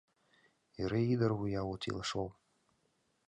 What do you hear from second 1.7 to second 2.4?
от иле шол.